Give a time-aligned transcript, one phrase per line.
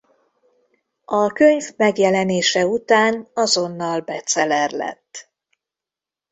[1.05, 5.29] A könyv megjelenése után azonnal bestseller lett.